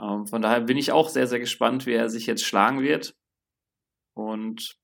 [0.00, 3.14] Ähm, von daher bin ich auch sehr, sehr gespannt, wie er sich jetzt schlagen wird.
[4.14, 4.76] Und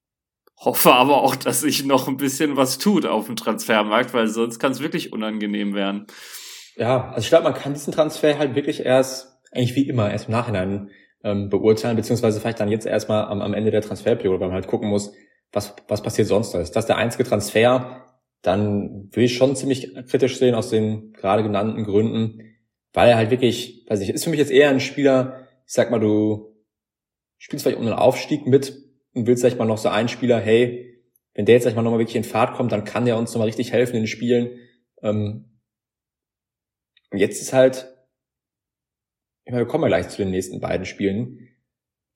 [0.59, 4.59] hoffe aber auch, dass sich noch ein bisschen was tut auf dem Transfermarkt, weil sonst
[4.59, 6.07] kann es wirklich unangenehm werden.
[6.77, 10.27] Ja, also ich glaube, man kann diesen Transfer halt wirklich erst, eigentlich wie immer, erst
[10.27, 10.91] im Nachhinein
[11.23, 14.67] ähm, beurteilen, beziehungsweise vielleicht dann jetzt erstmal am, am Ende der Transferperiode, weil man halt
[14.67, 15.13] gucken muss,
[15.53, 16.61] was, was passiert sonst da.
[16.61, 18.04] Ist das der einzige Transfer?
[18.45, 22.43] Dann will ich schon ziemlich kritisch sehen aus den gerade genannten Gründen,
[22.93, 25.91] weil er halt wirklich, weiß ich, ist für mich jetzt eher ein Spieler, ich sag
[25.91, 26.55] mal, du
[27.39, 28.83] spielst vielleicht um einen Aufstieg mit
[29.15, 31.03] und willst vielleicht mal noch so einen Spieler, hey,
[31.33, 33.47] wenn der jetzt sag mal nochmal wirklich in Fahrt kommt, dann kann der uns nochmal
[33.47, 34.59] richtig helfen in den Spielen.
[35.01, 35.59] Ähm,
[37.11, 37.97] und jetzt ist halt,
[39.47, 41.49] ich meine, wir kommen ja gleich zu den nächsten beiden Spielen.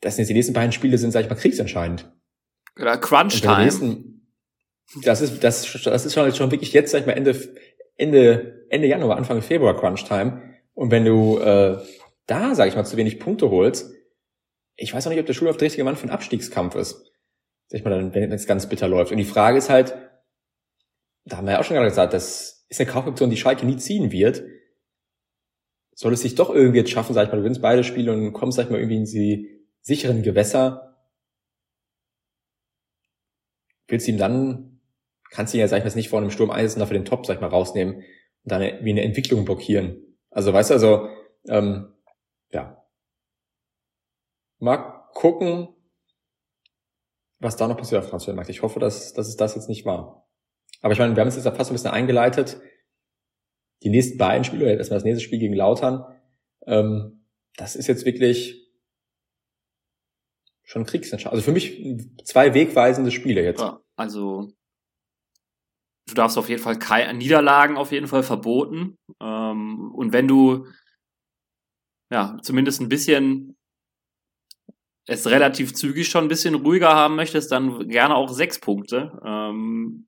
[0.00, 2.12] Das sind jetzt die nächsten beiden Spiele sind, sag ich mal, kriegsentscheidend.
[2.78, 4.17] Oder Crunch-Time.
[5.04, 7.36] Das ist, das, das ist schon, schon wirklich jetzt, sag ich mal, Ende,
[7.96, 10.42] Ende, Ende Januar, Anfang Februar Crunch-Time.
[10.74, 11.78] Und wenn du äh,
[12.26, 13.92] da, sag ich mal, zu wenig Punkte holst,
[14.76, 17.04] ich weiß auch nicht, ob der Schulhof der richtige Mann für einen Abstiegskampf ist.
[17.66, 19.10] Sag ich mal, wenn es ganz bitter läuft.
[19.10, 19.94] Und die Frage ist halt,
[21.24, 23.76] da haben wir ja auch schon gerade gesagt, das ist eine Kaufoption, die Schalke nie
[23.76, 24.42] ziehen wird
[25.98, 28.32] soll es sich doch irgendwie jetzt schaffen, sag ich mal, du gewinnst beide Spiele und
[28.32, 30.96] kommst, sag ich mal, irgendwie in die sicheren Gewässer,
[33.88, 34.77] willst du ihm dann,
[35.30, 37.26] kannst du ihn ja, sag ich mal, nicht vor einem Sturm einsetzen, dafür den Top,
[37.26, 38.04] sag ich mal, rausnehmen und
[38.44, 40.16] dann wie eine Entwicklung blockieren.
[40.30, 41.08] Also, weißt du, also,
[41.48, 41.94] ähm,
[42.50, 42.84] ja.
[44.58, 45.68] Mal gucken,
[47.38, 48.50] was da noch passiert auf Transfermarkt.
[48.50, 50.28] Ich hoffe, dass, dass es das jetzt nicht war.
[50.80, 52.60] Aber ich meine, wir haben es jetzt fast ein bisschen eingeleitet
[53.82, 56.04] die nächsten beiden Spiele, erstmal das nächste Spiel gegen Lautern,
[56.66, 57.24] ähm,
[57.56, 58.68] das ist jetzt wirklich
[60.62, 61.32] schon Kriegsentscheidung.
[61.32, 61.80] Also für mich
[62.24, 63.60] zwei wegweisende Spiele jetzt.
[63.60, 64.52] Ja, also
[66.08, 68.96] du darfst auf jeden Fall keine Niederlagen auf jeden Fall verboten.
[69.20, 70.66] Ähm, und wenn du
[72.10, 73.56] ja zumindest ein bisschen
[75.08, 79.18] es relativ zügig schon ein bisschen ruhiger haben möchtest, dann gerne auch sechs Punkte.
[79.24, 80.06] Ähm,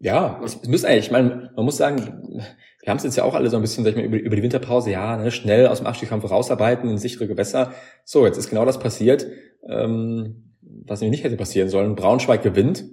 [0.00, 2.42] ja, es, müssen eigentlich, ich meine, man muss sagen,
[2.82, 4.36] wir haben es jetzt ja auch alle so ein bisschen, sag ich mal, über, über
[4.36, 7.72] die Winterpause, ja, ne, schnell aus dem Abstiegskampf rausarbeiten in sichere Gewässer.
[8.04, 9.26] So, jetzt ist genau das passiert,
[9.68, 11.94] ähm, was nämlich nicht hätte passieren sollen.
[11.94, 12.84] Braunschweig gewinnt,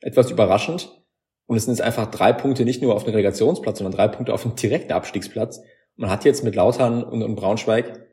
[0.00, 0.99] etwas überraschend.
[1.50, 4.32] Und es sind jetzt einfach drei Punkte nicht nur auf den Relegationsplatz, sondern drei Punkte
[4.32, 5.60] auf den direkten Abstiegsplatz.
[5.96, 8.06] Man hat jetzt mit Lautern und, und Braunschweig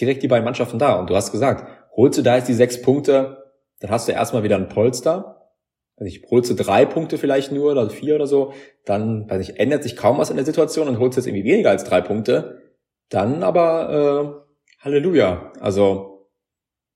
[0.00, 0.98] direkt die beiden Mannschaften da.
[0.98, 3.44] Und du hast gesagt, holst du da jetzt die sechs Punkte,
[3.78, 5.52] dann hast du erstmal wieder ein Polster.
[5.98, 9.60] Also ich holst du drei Punkte vielleicht nur oder vier oder so, dann, weiß ich,
[9.60, 12.60] ändert sich kaum was in der Situation und holst jetzt irgendwie weniger als drei Punkte.
[13.08, 15.52] Dann aber äh, Halleluja.
[15.60, 16.26] Also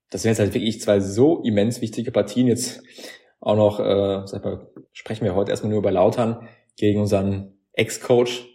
[0.09, 2.47] das sind jetzt halt wirklich zwei so immens wichtige Partien.
[2.47, 2.83] Jetzt
[3.45, 8.47] auch noch, äh, sag mal, sprechen wir heute erstmal nur über Lautern gegen unseren Ex-Coach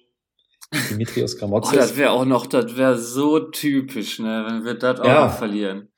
[0.90, 1.72] Dimitrios Gramotzes.
[1.72, 5.26] Oh, das wäre auch noch, das wäre so typisch, ne, wenn wir das auch ja.
[5.26, 5.92] noch verlieren.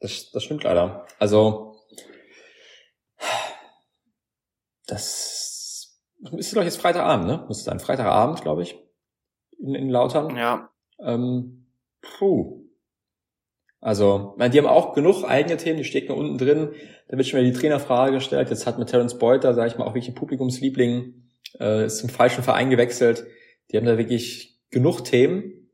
[0.00, 1.06] Das, das stimmt leider.
[1.18, 1.76] Also,
[4.86, 5.98] das
[6.36, 7.44] ist doch jetzt Freitagabend, ne?
[7.48, 7.80] Muss sein.
[7.80, 8.78] Freitagabend, glaube ich.
[9.58, 10.36] In, in Lautern.
[10.36, 10.70] Ja.
[11.00, 11.66] Ähm,
[12.02, 12.65] puh.
[13.86, 16.70] Also, meine, die haben auch genug eigene Themen, die stecken unten drin.
[17.06, 18.50] Da wird schon wieder die Trainerfrage gestellt.
[18.50, 21.14] Jetzt hat mit Terence Beuter, sage ich mal, auch wirklich Publikumsliebling
[21.60, 23.24] äh, ist zum falschen Verein gewechselt.
[23.70, 25.70] Die haben da wirklich genug Themen,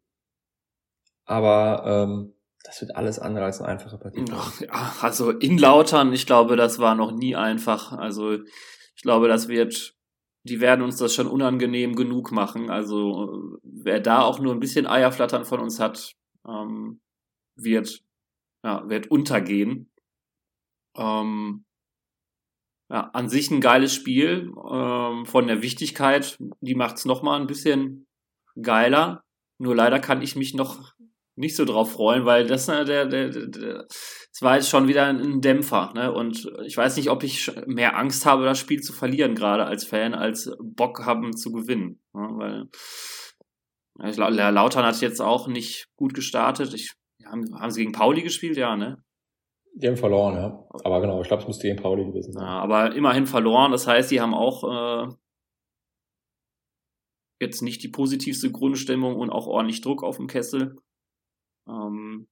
[1.25, 4.27] aber ähm, das wird alles andere als eine einfache Partie.
[4.29, 7.93] Ja, also in Lautern, ich glaube, das war noch nie einfach.
[7.93, 9.95] Also ich glaube, das wird,
[10.43, 12.69] die werden uns das schon unangenehm genug machen.
[12.69, 16.13] Also wer da auch nur ein bisschen Eierflattern von uns hat,
[16.47, 17.01] ähm,
[17.65, 18.03] wird,
[18.65, 19.91] ja, wird untergehen.
[20.97, 21.65] Ähm,
[22.91, 24.53] ja, an sich ein geiles Spiel.
[24.71, 28.07] Ähm, von der Wichtigkeit, die macht es nochmal ein bisschen
[28.61, 29.25] geiler.
[29.59, 30.93] Nur leider kann ich mich noch
[31.35, 35.07] nicht so drauf freuen, weil das, äh, der, der, der, das war jetzt schon wieder
[35.07, 35.93] ein Dämpfer.
[35.95, 36.13] Ne?
[36.13, 39.85] Und ich weiß nicht, ob ich mehr Angst habe, das Spiel zu verlieren, gerade als
[39.85, 42.01] Fan, als Bock haben zu gewinnen.
[42.13, 42.29] Ne?
[42.35, 46.75] Weil ich, Lautern hat jetzt auch nicht gut gestartet.
[46.75, 46.95] Ich,
[47.33, 48.57] haben, haben sie gegen Pauli gespielt?
[48.57, 49.03] Ja, ne?
[49.75, 50.69] Die haben verloren, ja.
[50.85, 52.45] Aber genau, ich glaube, es müsste gegen Pauli gewesen sein.
[52.45, 53.73] Ja, aber immerhin verloren.
[53.73, 55.15] Das heißt, die haben auch äh,
[57.41, 60.77] jetzt nicht die positivste Grundstimmung und auch ordentlich Druck auf dem Kessel.
[61.67, 62.29] Ähm,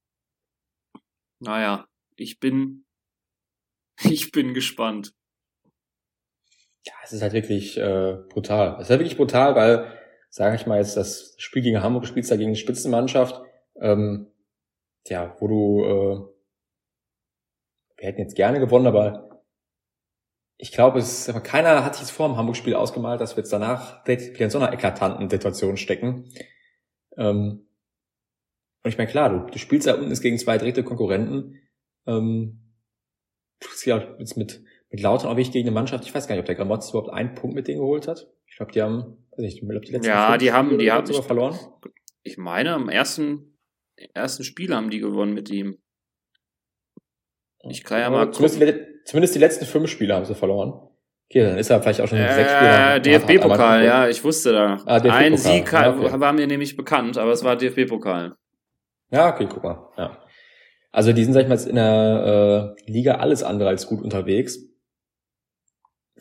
[1.39, 2.85] naja, ich bin,
[4.03, 5.13] ich bin gespannt.
[6.85, 8.75] Ja, es ist halt wirklich äh, brutal.
[8.75, 12.29] Es ist halt wirklich brutal, weil, sage ich mal jetzt, das Spiel gegen Hamburg spielst
[12.29, 13.41] da gegen eine Spitzenmannschaft,
[13.79, 14.31] ähm,
[15.09, 16.31] ja, wo du äh,
[18.01, 19.43] wir hätten jetzt gerne gewonnen, aber
[20.57, 24.05] ich glaube, es aber keiner hat sich vor dem Hamburg-Spiel ausgemalt, dass wir jetzt danach
[24.07, 26.31] wieder in so einer eklatanten Situation stecken.
[27.17, 27.67] Ähm,
[28.83, 31.59] und ich meine, klar, du, du spielst da unten gegen zwei dritte Konkurrenten.
[32.07, 32.59] Ähm,
[34.19, 36.05] jetzt mit, mit Lautern auch wirklich gegen eine Mannschaft.
[36.05, 38.27] Ich weiß gar nicht, ob der Gramotz überhaupt einen Punkt mit denen geholt hat.
[38.47, 41.05] Ich glaube, die haben, weiß nicht, ich glaube, die letzten Ja, die haben, die haben
[41.05, 41.59] sogar verloren.
[42.23, 43.50] Ich meine, am ersten,
[44.13, 45.77] ersten Spiel haben die gewonnen mit ihm.
[47.69, 50.73] Ich kann ja mal zumindest die, zumindest die letzten fünf Spiele haben sie verloren.
[51.29, 53.01] Okay, dann ist er vielleicht auch schon äh, sechs Spiele.
[53.01, 54.83] DFB-Pokal, ja, ich wusste da.
[54.85, 56.19] Ah, Ein Sieg ja, okay.
[56.19, 58.35] war mir nämlich bekannt, aber es war DFB-Pokal.
[59.11, 59.89] Ja, okay, guck mal.
[59.97, 60.17] Ja.
[60.91, 64.01] Also die sind, sag ich mal, jetzt in der äh, Liga alles andere als gut
[64.01, 64.59] unterwegs.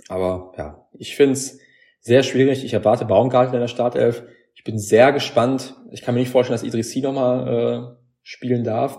[0.08, 1.58] Aber ja, ich find's
[2.00, 2.64] sehr schwierig.
[2.64, 4.22] Ich erwarte Baumgarten in der Startelf.
[4.54, 5.74] Ich bin sehr gespannt.
[5.90, 8.98] Ich kann mir nicht vorstellen, dass Idrissi nochmal äh, spielen darf.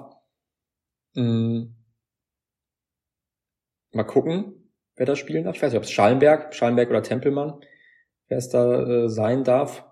[1.13, 1.75] Mhm.
[3.93, 5.55] Mal gucken, wer da spielen darf.
[5.55, 7.59] Ich weiß nicht, ob es Schallenberg, Schallenberg oder Tempelmann,
[8.27, 9.85] wer es da äh, sein darf.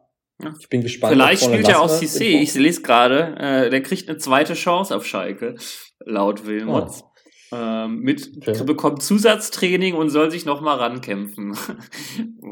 [0.60, 1.14] Ich bin gespannt.
[1.14, 2.42] Vielleicht spielt er aus Cissé.
[2.42, 5.56] Ich lese gerade, äh, der kriegt eine zweite Chance auf Schalke,
[6.06, 7.04] laut Wilmots.
[7.04, 7.10] Oh.
[7.52, 8.64] Ähm, mit okay.
[8.64, 11.58] bekommt Zusatztraining und soll sich noch mal rankämpfen.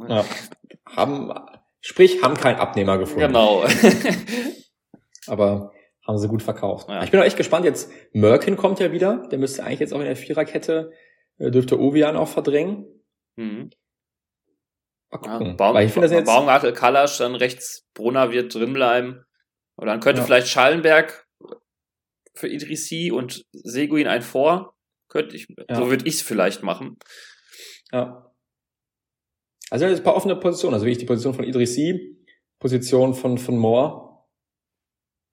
[0.10, 0.26] ja.
[0.86, 1.32] Haben,
[1.82, 3.28] sprich, haben keinen Abnehmer gefunden.
[3.28, 3.66] Genau.
[5.28, 5.72] Aber
[6.06, 6.88] haben sie gut verkauft.
[6.90, 7.04] Ja.
[7.04, 7.66] Ich bin auch echt gespannt.
[7.66, 9.28] Jetzt Merkin kommt ja wieder.
[9.30, 10.92] Der müsste eigentlich jetzt auch in der Viererkette
[11.38, 12.86] äh, dürfte Ovian auch verdrängen.
[13.36, 13.70] Mhm.
[15.12, 15.48] Mal gucken.
[15.48, 19.24] Ja, Baum, Weil ich finde das jetzt Baumgartel, Kalasch, dann rechts Brunner wird drin bleiben.
[19.78, 20.26] Oder dann könnte ja.
[20.26, 21.26] vielleicht Schallenberg
[22.36, 24.76] für Idrissi und Seguin ein Vor.
[25.10, 25.76] Könnte ich, ja.
[25.76, 26.98] so würde ich es vielleicht machen.
[27.92, 28.27] Ja.
[29.70, 30.74] Also ein paar offene Positionen.
[30.74, 32.18] Also wie ich die Position von Idrissi,
[32.60, 34.24] Position von, von Moore,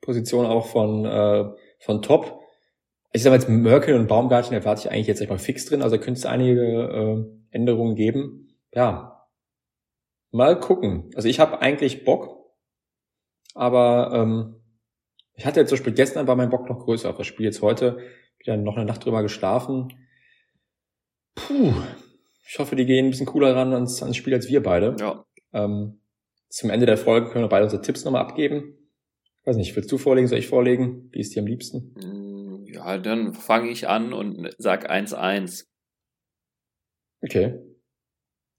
[0.01, 1.45] Position auch von, äh,
[1.79, 2.45] von Top
[3.15, 5.83] ich sag mal jetzt Merkel und Baumgarten erwarte ich eigentlich jetzt echt mal fix drin,
[5.83, 8.59] also könnte es einige äh, Änderungen geben.
[8.75, 9.29] Ja,
[10.33, 11.11] mal gucken.
[11.15, 12.51] Also ich habe eigentlich Bock,
[13.55, 14.57] aber ähm,
[15.35, 17.63] ich hatte jetzt zum Beispiel gestern war mein Bock noch größer auf das Spiel jetzt
[17.63, 17.99] heute.
[18.39, 19.95] Wieder noch eine Nacht drüber geschlafen.
[21.37, 21.73] Puh,
[22.47, 24.97] ich hoffe, die gehen ein bisschen cooler ran ans, ans Spiel als wir beide.
[25.01, 25.25] Ja.
[25.53, 26.01] Ähm,
[26.49, 28.79] zum Ende der Folge können wir beide unsere Tipps nochmal abgeben.
[29.45, 31.09] Weiß nicht, willst du vorlegen, soll ich vorlegen?
[31.13, 31.95] Wie ist dir am liebsten?
[32.01, 32.67] Mhm.
[32.67, 35.67] Ja, dann fange ich an und sag 1-1.
[37.23, 37.59] Okay.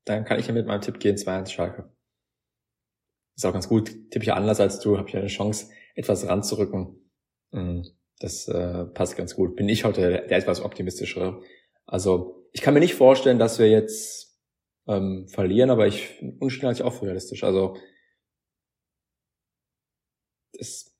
[0.06, 1.91] dann kann ich ja mit meinem Tipp gehen, 2-1 Schalke.
[3.36, 3.91] Ist auch ganz gut.
[4.12, 7.12] Tipp ich anders als du, habe ich eine Chance, etwas ranzurücken.
[7.52, 7.86] Mhm.
[8.19, 9.56] Das äh, passt ganz gut.
[9.56, 11.41] Bin ich heute der, der etwas optimistischere.
[11.86, 14.39] Also ich kann mir nicht vorstellen, dass wir jetzt
[14.88, 17.44] ähm, verlieren, aber ich unschnell ich auch realistisch.
[17.44, 17.76] Also
[20.58, 20.96] das,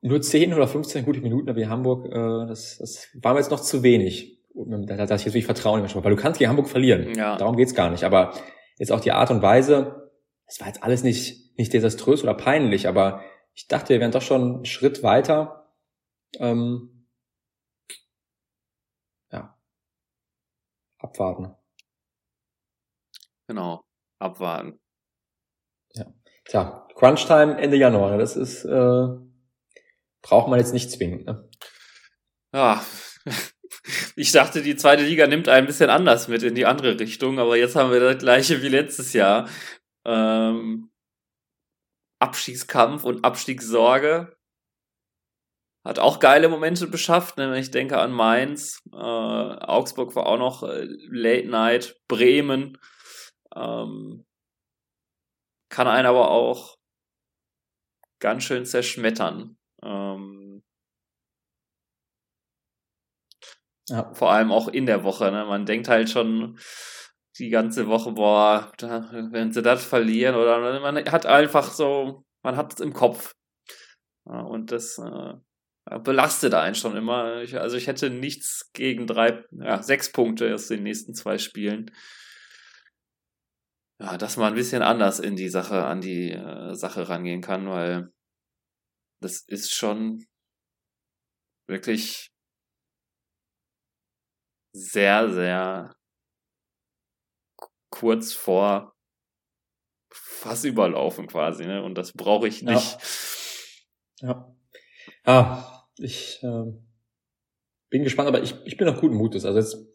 [0.00, 3.58] nur 10 oder 15 gute Minuten wie Hamburg, äh, das, das war mir jetzt noch
[3.58, 4.38] zu wenig.
[4.54, 7.12] Da, da, da ich jetzt wirklich Vertrauen in weil du kannst gegen Hamburg verlieren.
[7.16, 7.36] Ja.
[7.36, 8.04] Darum geht's gar nicht.
[8.04, 8.34] Aber
[8.78, 10.12] jetzt auch die Art und Weise,
[10.46, 13.24] es war jetzt alles nicht, nicht desaströs oder peinlich, aber
[13.54, 15.68] ich dachte, wir wären doch schon einen Schritt weiter.
[16.38, 16.91] Ähm,
[21.02, 21.54] Abwarten.
[23.48, 23.84] Genau,
[24.20, 24.80] abwarten.
[25.94, 26.06] Ja.
[26.44, 29.08] Tja, Crunch-Time Ende Januar, das ist, äh,
[30.22, 31.26] braucht man jetzt nicht zwingend.
[31.26, 31.48] Ne?
[32.54, 32.84] Ja,
[34.16, 37.56] ich dachte, die zweite Liga nimmt ein bisschen anders mit in die andere Richtung, aber
[37.56, 39.48] jetzt haben wir das gleiche wie letztes Jahr.
[40.04, 40.92] Ähm,
[42.20, 44.36] Abstiegskampf und Abstiegssorge.
[45.84, 47.58] Hat auch geile Momente beschafft, ne?
[47.58, 52.78] ich denke an Mainz, äh, Augsburg war auch noch äh, Late Night, Bremen.
[53.54, 54.24] Ähm,
[55.68, 56.76] kann einen aber auch
[58.20, 59.56] ganz schön zerschmettern.
[59.82, 60.62] Ähm,
[63.88, 64.14] ja.
[64.14, 65.32] Vor allem auch in der Woche.
[65.32, 65.44] Ne?
[65.46, 66.58] Man denkt halt schon
[67.38, 72.56] die ganze Woche, boah, da, wenn sie das verlieren oder man hat einfach so, man
[72.56, 73.34] hat es im Kopf.
[74.24, 75.34] Und das äh,
[75.84, 77.42] belastet einen schon immer.
[77.42, 81.90] Ich, also ich hätte nichts gegen drei, ja, sechs Punkte aus den nächsten zwei Spielen.
[84.00, 87.68] Ja, dass man ein bisschen anders in die Sache, an die äh, Sache rangehen kann,
[87.68, 88.12] weil
[89.20, 90.24] das ist schon
[91.68, 92.32] wirklich
[94.74, 95.94] sehr, sehr
[97.90, 98.92] kurz vor
[100.12, 101.82] fast überlaufen quasi, ne?
[101.82, 102.98] Und das brauche ich nicht.
[104.20, 104.28] Ja.
[104.28, 104.56] ja.
[105.24, 106.72] Ah, ich äh,
[107.90, 109.44] bin gespannt, aber ich, ich bin noch guten Mutes.
[109.44, 109.86] Also jetzt,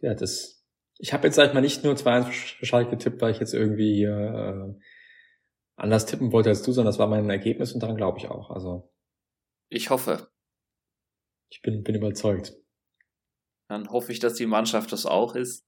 [0.00, 0.66] ja, das,
[0.98, 2.24] ich habe jetzt sag ich mal nicht nur 2-1
[2.58, 4.74] für Schalke getippt, weil ich jetzt irgendwie äh,
[5.76, 8.50] anders tippen wollte als du, sondern das war mein Ergebnis und daran glaube ich auch.
[8.50, 8.92] Also
[9.68, 10.30] ich hoffe.
[11.50, 12.56] Ich bin, bin überzeugt.
[13.68, 15.66] Dann hoffe ich, dass die Mannschaft das auch ist.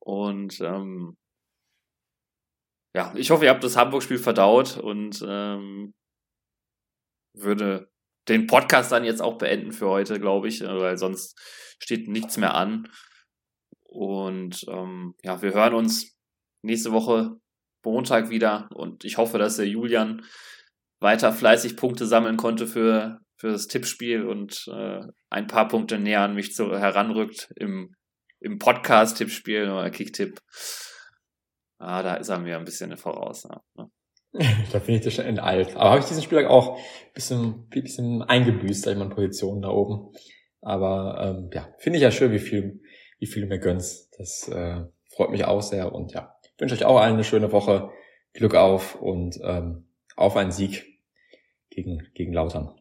[0.00, 1.16] Und ähm,
[2.94, 5.94] ja, ich hoffe, ihr habt das Hamburg-Spiel verdaut und ähm,
[7.34, 7.89] würde
[8.28, 11.38] den Podcast dann jetzt auch beenden für heute, glaube ich, weil sonst
[11.80, 12.88] steht nichts mehr an.
[13.84, 16.16] Und ähm, ja, wir hören uns
[16.62, 17.40] nächste Woche
[17.84, 20.22] Montag wieder und ich hoffe, dass der Julian
[21.00, 26.20] weiter fleißig Punkte sammeln konnte für, für das Tippspiel und äh, ein paar Punkte näher
[26.20, 27.94] an mich zu, heranrückt im,
[28.38, 30.38] im Podcast-Tippspiel oder Kicktipp.
[31.78, 33.46] Ah, da ist er mir ein bisschen voraus.
[33.76, 33.90] Ne?
[34.32, 35.76] Da finde ich das schon enteilt.
[35.76, 36.82] Aber habe ich diesen Spieltag auch ein
[37.14, 40.12] bisschen, bisschen eingebüßt, sag ich mal, in Positionen da oben.
[40.60, 42.80] Aber ähm, ja, finde ich ja schön, wie viel,
[43.18, 44.14] wie viel du mir gönnst.
[44.18, 47.90] Das äh, freut mich auch sehr und ja, wünsche euch auch allen eine schöne Woche.
[48.32, 51.00] Glück auf und ähm, auf einen Sieg
[51.68, 52.79] gegen, gegen Lautern.